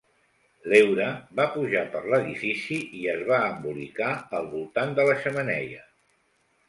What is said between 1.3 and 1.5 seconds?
va